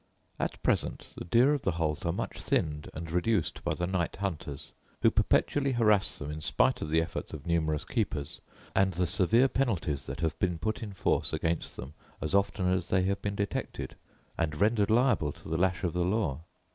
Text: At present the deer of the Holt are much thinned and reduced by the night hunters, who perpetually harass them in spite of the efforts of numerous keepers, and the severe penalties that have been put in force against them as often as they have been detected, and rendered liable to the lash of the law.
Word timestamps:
At 0.39 0.59
present 0.63 1.09
the 1.15 1.25
deer 1.25 1.53
of 1.53 1.61
the 1.61 1.73
Holt 1.73 2.07
are 2.07 2.11
much 2.11 2.41
thinned 2.41 2.89
and 2.95 3.11
reduced 3.11 3.63
by 3.63 3.75
the 3.75 3.85
night 3.85 4.15
hunters, 4.15 4.71
who 5.03 5.11
perpetually 5.11 5.73
harass 5.73 6.17
them 6.17 6.31
in 6.31 6.41
spite 6.41 6.81
of 6.81 6.89
the 6.89 6.99
efforts 6.99 7.33
of 7.33 7.45
numerous 7.45 7.85
keepers, 7.85 8.39
and 8.75 8.93
the 8.93 9.05
severe 9.05 9.47
penalties 9.47 10.07
that 10.07 10.21
have 10.21 10.39
been 10.39 10.57
put 10.57 10.81
in 10.81 10.93
force 10.93 11.33
against 11.33 11.75
them 11.75 11.93
as 12.19 12.33
often 12.33 12.67
as 12.67 12.89
they 12.89 13.03
have 13.03 13.21
been 13.21 13.35
detected, 13.35 13.95
and 14.39 14.59
rendered 14.59 14.89
liable 14.89 15.31
to 15.33 15.47
the 15.47 15.55
lash 15.57 15.83
of 15.83 15.93
the 15.93 16.03
law. 16.03 16.41